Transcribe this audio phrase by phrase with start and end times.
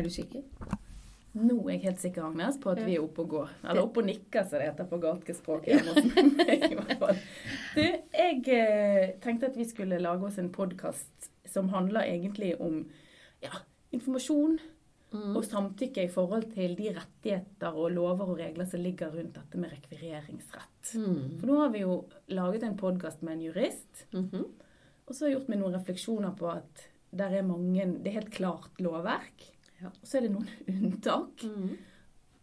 [0.00, 0.42] Er du sikker?
[1.38, 3.50] Nå er jeg helt sikker, Agnes, på at vi er oppe og går.
[3.68, 5.84] Eller oppe og nikker, som det heter på gatespråket.
[7.76, 12.82] Du, jeg eh, tenkte at vi skulle lage oss en podkast som handler egentlig om
[13.44, 13.62] ja,
[13.94, 14.58] informasjon
[15.10, 15.32] Mm.
[15.34, 19.58] og samtykke i forhold til de rettigheter og lover og regler som ligger rundt dette
[19.58, 20.92] med rekvireringsrett.
[21.02, 21.32] Mm.
[21.40, 21.96] For nå har vi jo
[22.30, 24.44] laget en podkast med en jurist, Mhm.
[25.08, 28.20] og så har jeg gjort meg noen refleksjoner på at der er mange, det er
[28.20, 29.48] helt klart lovverk.
[29.80, 29.90] Ja.
[29.92, 31.44] Og så er det noen unntak.
[31.44, 31.76] Mm.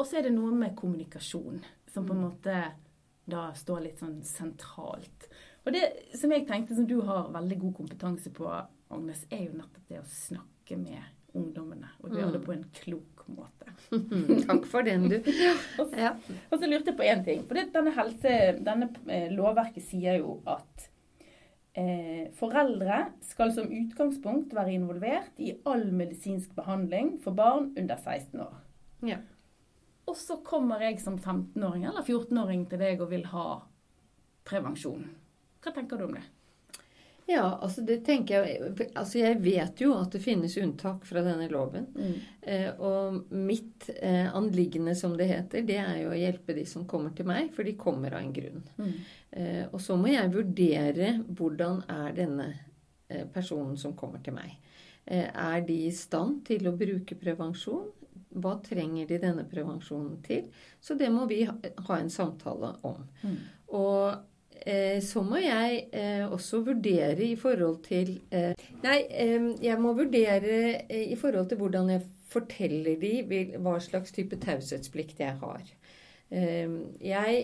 [0.00, 2.56] Og så er det noe med kommunikasjon som på en måte
[3.30, 5.28] da står litt sånn sentralt.
[5.66, 5.84] Og det
[6.18, 8.48] som jeg tenkte som du har veldig god kompetanse på,
[8.90, 11.92] Agnes, er jo nettopp det å snakke med ungdommene.
[12.02, 13.70] Og gjøre det på en klok måte.
[14.48, 15.18] Takk for den, du.
[15.82, 16.14] Og, Ja.
[16.50, 17.44] og så lurte jeg på én ting.
[17.46, 18.32] For det, denne, helse,
[18.66, 20.69] denne eh, lovverket sier jo at
[21.80, 28.40] eh, foreldre skal som utgangspunkt være involvert i all medisinsk behandling for barn under 16
[28.44, 28.58] år.
[29.08, 29.20] Ja.
[30.10, 33.46] Og så kommer jeg som 15-åring eller 14-åring til deg og vil ha
[34.48, 35.06] prevensjon.
[35.60, 36.24] Hva tenker du om det?
[37.30, 41.46] Ja, altså det tenker jeg Altså jeg vet jo at det finnes unntak fra denne
[41.52, 41.86] loven.
[42.42, 46.88] Eh, og mitt eh, anliggende, som det heter, det er jo å hjelpe de som
[46.90, 48.64] kommer til meg, for de kommer av en grunn.
[48.80, 48.96] Mm.
[49.30, 52.48] Eh, og så må jeg vurdere hvordan er denne
[53.08, 54.56] eh, personen som kommer til meg.
[55.06, 57.86] Eh, er de i stand til å bruke prevensjon?
[58.30, 60.50] Hva trenger de denne prevensjonen til?
[60.82, 61.54] Så det må vi ha,
[61.86, 63.06] ha en samtale om.
[63.22, 63.38] Mm.
[63.78, 64.29] Og
[65.00, 68.52] så må jeg eh, også vurdere i forhold til eh,
[68.84, 74.12] Nei, eh, jeg må vurdere eh, i forhold til hvordan jeg forteller de hva slags
[74.14, 75.64] type taushetsplikt jeg har.
[76.30, 77.40] Eh, jeg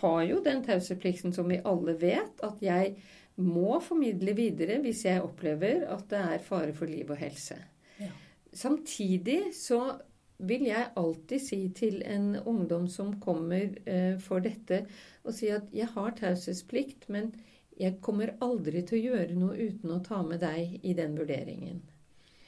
[0.00, 2.96] har jo den taushetsplikten som vi alle vet, at jeg
[3.36, 7.58] må formidle videre hvis jeg opplever at det er fare for liv og helse.
[8.00, 8.10] Ja.
[8.54, 9.98] Samtidig så
[10.38, 14.84] vil jeg alltid si til en ungdom som kommer eh, for dette,
[15.24, 17.32] og si at jeg har taushetsplikt, men
[17.78, 21.80] jeg kommer aldri til å gjøre noe uten å ta med deg i den vurderingen.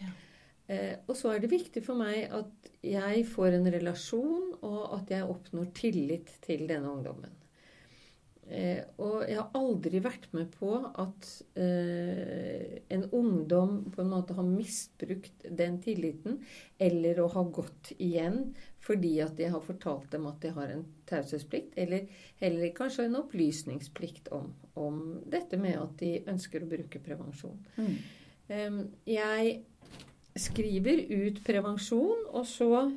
[0.00, 0.10] Ja.
[0.66, 5.12] Eh, og så er det viktig for meg at jeg får en relasjon, og at
[5.14, 7.43] jeg oppnår tillit til denne ungdommen.
[8.44, 14.36] Eh, og jeg har aldri vært med på at eh, en ungdom på en måte
[14.36, 16.42] har misbrukt den tilliten,
[16.76, 18.50] eller å ha gått igjen
[18.84, 22.04] fordi at jeg har fortalt dem at de har en taushetsplikt, eller
[22.42, 27.56] heller kanskje en opplysningsplikt om, om dette med at de ønsker å bruke prevensjon.
[27.80, 27.96] Mm.
[28.52, 28.76] Eh,
[29.14, 29.56] jeg
[30.36, 32.90] skriver ut prevensjon, og så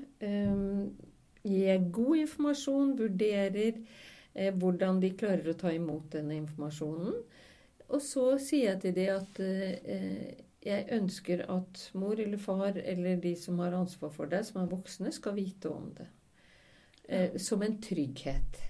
[1.48, 3.78] gir jeg god informasjon, vurderer
[4.38, 7.18] eh, hvordan de klarer å ta imot denne informasjonen.
[7.88, 13.20] Og så sier jeg til dem at eh, jeg ønsker at mor eller far eller
[13.24, 16.08] de som har ansvar for deg, som er voksne, skal vite om det.
[17.08, 18.62] Eh, som en trygghet.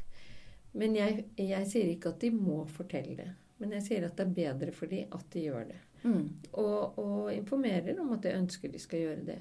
[0.77, 3.29] Men jeg, jeg sier ikke at de må fortelle det.
[3.57, 5.79] Men jeg sier at det er bedre for dem at de gjør det.
[6.03, 6.25] Mm.
[6.61, 9.39] Og, og informerer om at jeg ønsker de skal gjøre det.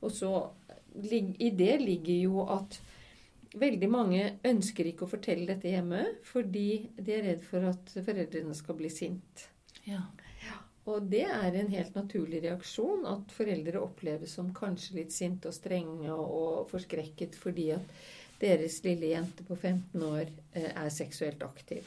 [0.00, 0.32] Og så
[1.04, 2.78] I det ligger jo at
[3.56, 8.56] veldig mange ønsker ikke å fortelle dette hjemme fordi de er redd for at foreldrene
[8.56, 9.48] skal bli sint.
[9.88, 10.02] Ja.
[10.88, 15.56] Og det er en helt naturlig reaksjon at foreldre oppleves som kanskje litt sinte og
[15.56, 17.98] strenge og forskrekket fordi at
[18.40, 21.84] deres lille jente på 15 år eh, er seksuelt aktiv.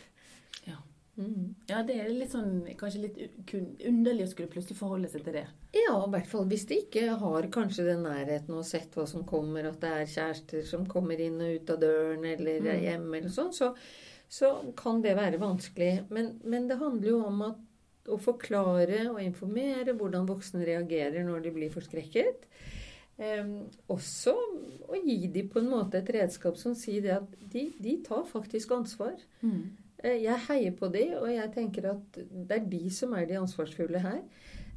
[1.17, 1.23] Ja.
[1.25, 1.55] Mm.
[1.67, 3.51] ja, det er litt sånn kanskje litt
[3.85, 5.43] underlig å skulle plutselig forholde seg til det.
[5.75, 9.25] Ja, i hvert fall hvis de ikke har kanskje den nærheten og sett hva som
[9.27, 12.85] kommer, at det er kjærester som kommer inn og ut av døren eller er Mm.
[12.87, 13.73] hjemme eller sånn, så,
[14.31, 16.07] så kan det være vanskelig.
[16.09, 17.59] Men, men det handler jo om at,
[18.07, 22.47] å forklare og informere hvordan voksne reagerer når de blir forskrekket.
[23.21, 23.51] Eh,
[23.93, 24.33] også
[24.89, 28.23] å gi dem på en måte et redskap som sier det at de, de tar
[28.25, 29.19] faktisk ansvar.
[29.43, 29.67] Mm.
[30.03, 33.37] Eh, Jeg heier på de, og jeg tenker at det er de som er de
[33.41, 34.21] ansvarsfulle her.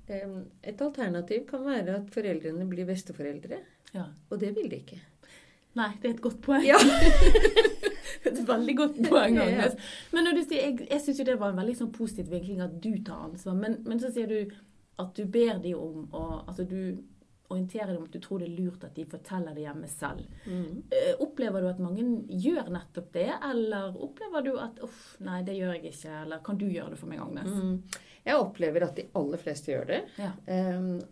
[0.09, 3.59] Et alternativ kan være at foreldrene blir besteforeldre,
[3.95, 4.05] Ja.
[4.31, 5.01] og det vil de ikke.
[5.75, 6.63] Nei, det er et godt poeng.
[6.67, 6.77] Ja.
[8.29, 9.71] et veldig godt poeng, Ja.
[10.13, 12.61] Men når du sier, jeg, jeg syns jo det var en veldig sånn positiv vinkling
[12.63, 13.57] at du tar ansvar.
[13.59, 14.53] Men, men så sier du
[15.03, 16.99] at du ber de om å Altså du
[17.53, 20.25] orienterer dem om at du tror det er lurt at de forteller det hjemme selv.
[20.49, 20.83] Mm.
[20.91, 22.05] Eh, Opplever du at mange
[22.41, 26.59] gjør nettopp det, eller opplever du at uff, nei, det gjør jeg ikke, eller kan
[26.59, 27.53] du gjøre det for meg, Agnes?
[27.53, 28.03] Mm.
[28.25, 29.99] Jeg opplever at de aller fleste gjør det.
[30.17, 30.31] Ja.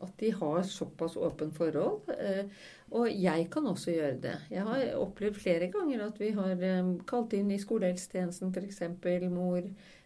[0.01, 2.09] At de har såpass åpent forhold.
[2.17, 2.47] eh,
[2.93, 4.33] Og jeg kan også gjøre det.
[4.51, 6.57] Jeg har opplevd flere ganger at vi har
[7.09, 8.81] kalt inn i skolehelsetjenesten f.eks.
[9.29, 9.61] mor,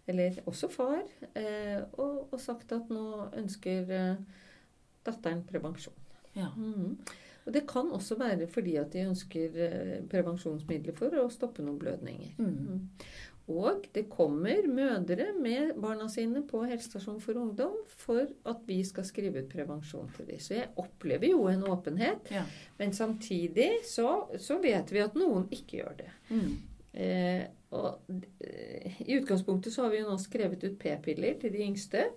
[0.06, 1.02] eller også far,
[1.34, 4.17] eh, og, sagt at nå ønsker
[5.06, 5.94] datteren prevensjon.
[6.37, 6.50] Ja.
[6.56, 6.99] Mhm.
[7.47, 11.79] Og det kan også være fordi at de ønsker eh, prevensjonsmidler for å stoppe noen
[11.79, 12.33] blødninger.
[12.43, 12.88] Mm.
[13.55, 19.06] Og det kommer mødre med barna sine på helsestasjon for ungdom for at vi skal
[19.06, 20.41] skrive ut prevensjon til dem.
[20.43, 22.43] Så jeg opplever jo en åpenhet, Ja.
[22.81, 26.11] men samtidig så, så vet vi at noen ikke gjør det.
[26.35, 26.56] Mm.
[26.97, 27.44] Eh,
[27.79, 28.11] og
[28.41, 32.09] eh, I utgangspunktet så har vi jo nå skrevet ut p-piller til de yngste.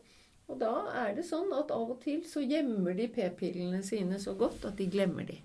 [0.50, 0.74] Og da
[1.06, 4.80] er det sånn at av og til så gjemmer de p-pillene sine så godt at
[4.80, 5.38] de glemmer de.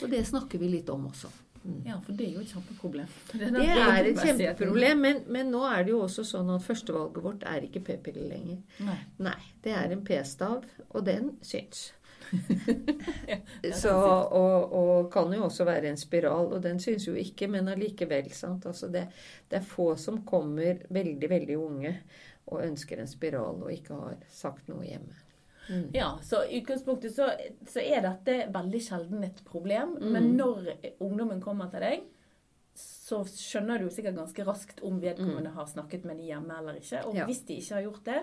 [0.00, 1.30] Og det snakker vi litt om også.
[1.60, 1.82] Mm.
[1.84, 3.08] ja, for det er jo et kjempeproblem.
[3.34, 7.24] den Det er et kjempeproblem, men, men nå er det jo også sånn at førstevalget
[7.24, 8.62] vårt er ikke p-piller lenger.
[8.86, 8.96] Nei.
[9.28, 11.90] Nei, det er en p-stav, og den syns.
[13.74, 17.68] Så, og, og kan jo også være en spiral, og den syns jo ikke, men
[17.68, 18.30] allikevel.
[18.34, 18.66] sant?
[18.66, 19.06] Altså det,
[19.50, 21.94] det er få som kommer veldig, veldig unge
[22.50, 25.18] og ønsker en spiral og ikke har sagt noe hjemme.
[25.70, 25.90] Mm.
[25.94, 27.28] Ja, så i utgangspunktet så,
[27.70, 29.92] så er dette veldig sjelden et problem.
[30.00, 30.08] Mm.
[30.16, 32.08] Men når ungdommen kommer til deg,
[32.80, 37.04] så skjønner du sikkert ganske raskt om vedkommende har snakket med de hjemme eller ikke.
[37.04, 37.18] Og Mm.
[37.20, 37.26] Ja.
[37.28, 38.20] hvis de ikke har gjort det,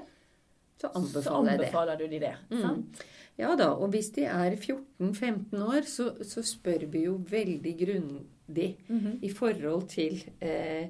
[0.81, 2.05] Så så anbefaler det.
[2.05, 2.35] du de det.
[2.51, 2.61] Mm.
[2.61, 3.03] Sant?
[3.37, 8.75] Ja da, og hvis de er 14-15 år, så, så spør vi jo veldig grundig
[8.89, 9.19] Mhm.
[9.21, 10.87] i forhold til eh,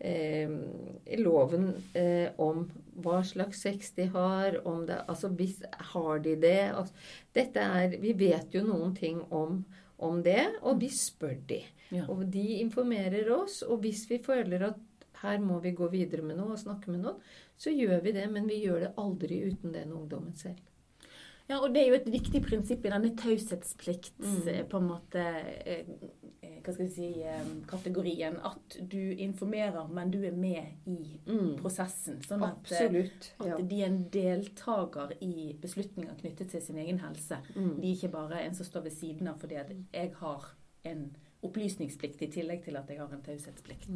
[0.00, 0.48] eh,
[1.18, 2.70] loven eh, om
[3.00, 6.70] hva slags sex de har, om det Altså hvis Har de det?
[6.74, 6.94] Altså,
[7.34, 9.64] dette er Vi vet jo noen ting om,
[9.98, 11.62] om det, og vi spør de.
[11.90, 12.04] Ja.
[12.08, 14.78] Og de informerer oss, og hvis vi føler at
[15.22, 17.20] her må vi gå videre med noe og snakke med noen,
[17.60, 20.58] så gjør vi det, men vi gjør det aldri uten den ungdommen selv.
[21.50, 24.48] Ja, og det er jo et viktig prinsipp i denne taushetsplikt, Mm.
[24.48, 25.18] eh, på en måte
[25.66, 25.84] eh,
[26.42, 27.24] eh, Hva skal vi si
[27.66, 28.36] Kategorien.
[28.44, 31.56] At du informerer, men du er med i Mm.
[31.58, 32.20] prosessen.
[32.22, 33.56] Sånn at, at Ja.
[33.58, 37.38] de er en deltaker i beslutninger knyttet til sin egen helse.
[37.56, 37.80] Mm.
[37.80, 40.44] De er ikke bare en som står ved siden av fordi at jeg har
[40.84, 43.90] en opplysningsplikt i tillegg til at jeg har en taushetsplikt.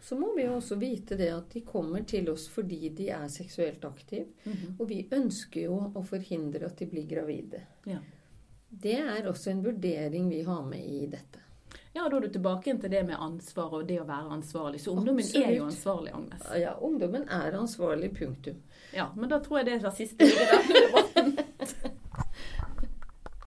[0.00, 3.26] Så må vi jo også vite det at de kommer til oss fordi de er
[3.32, 4.26] seksuelt aktive.
[4.44, 4.76] Mhm.
[4.78, 7.64] Og vi ønsker jo å forhindre at de blir gravide.
[7.86, 7.98] Ja.
[8.68, 11.42] Det er også en vurdering vi har med i dette.
[11.94, 14.80] ja, da er du tilbake til det med ansvar og det å være ansvarlig.
[14.80, 16.42] Så ungdommen er jo ansvarlig, Agnes.
[16.60, 18.58] Ja, ungdommen er ansvarlig, punktum.
[18.92, 20.28] Ja, men da tror jeg det er det siste.